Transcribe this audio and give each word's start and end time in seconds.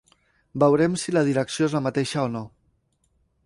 Veurem 0.63 0.95
si 1.01 1.13
la 1.17 1.23
direcció 1.29 1.67
és 1.69 1.77
la 1.79 1.83
mateixa 1.89 2.25
o 2.25 2.27
no. 2.37 2.45